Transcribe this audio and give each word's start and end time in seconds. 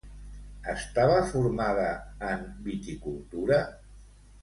Estava 0.73 1.19
formada 1.35 1.85
en 2.33 2.43
viticultura? 2.71 3.65